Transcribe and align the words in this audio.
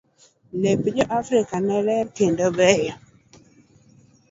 Lep 0.61 0.81
jo 0.95 1.05
afrika 1.17 1.55
ne 1.67 1.77
ler 1.87 2.05
kendo 2.17 2.45
beyo. 2.57 2.95